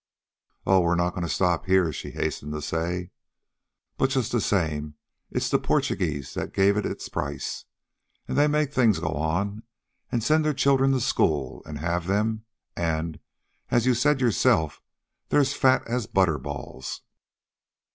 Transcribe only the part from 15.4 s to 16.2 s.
as fat as